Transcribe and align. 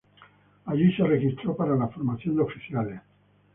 Allí 0.65 0.91
se 0.97 1.05
registró 1.05 1.55
para 1.55 1.75
la 1.75 1.87
formación 1.87 2.35
de 2.35 2.41
oficiales. 2.41 3.01